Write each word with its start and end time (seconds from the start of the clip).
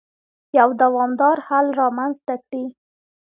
يو 0.57 0.69
دوامدار 0.81 1.37
حل 1.47 1.65
رامنځته 1.81 2.33
کړي. 2.45 2.65